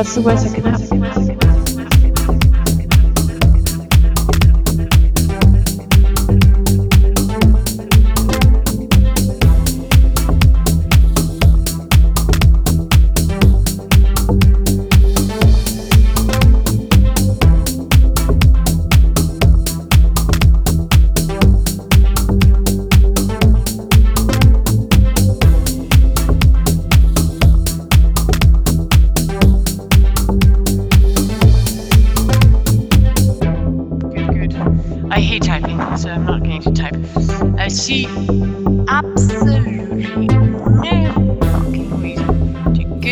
[0.00, 0.89] What's the worst that can happen?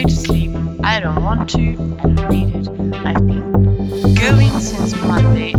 [0.02, 0.50] go to sleep.
[0.84, 1.58] I don't want to.
[1.60, 2.68] I don't need it.
[3.04, 5.57] I've been going since Monday.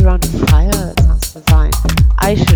[0.00, 0.70] you're on fire.
[0.72, 1.72] It sounds divine.
[2.18, 2.55] I should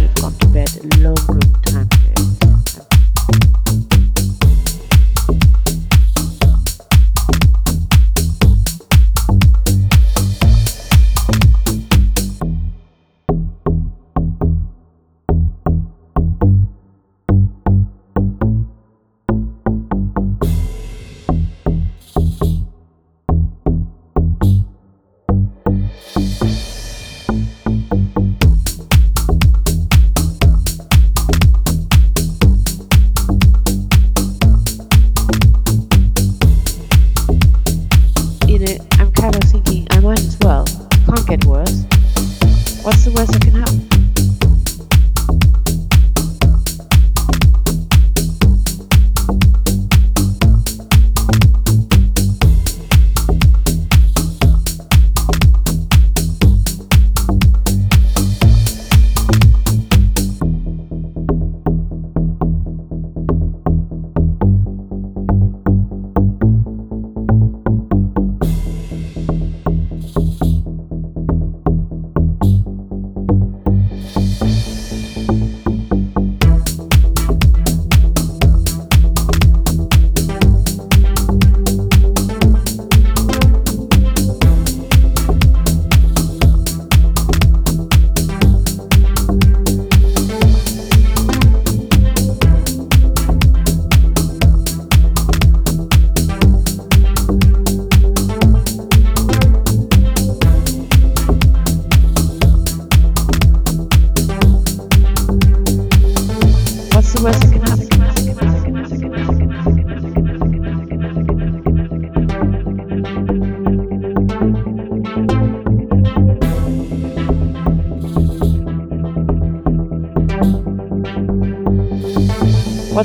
[107.21, 107.39] What's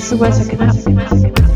[0.09, 1.54] the worst that can happen?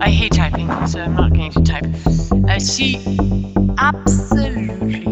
[0.00, 1.84] I hate typing, so I'm not going to type.
[2.48, 2.96] Uh, she
[3.78, 5.09] absolutely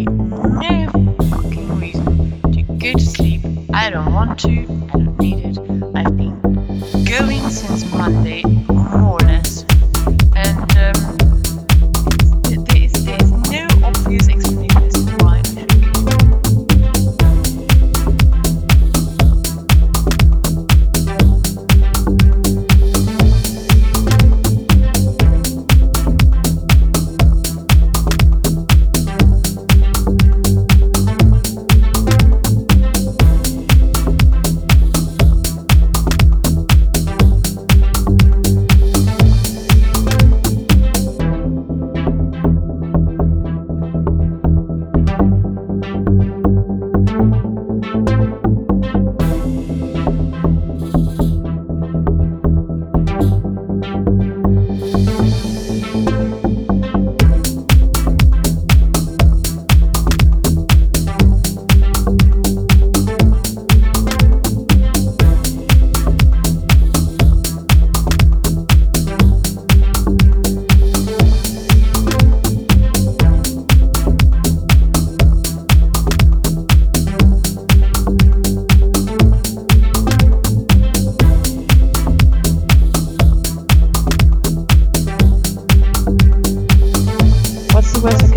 [88.01, 88.28] was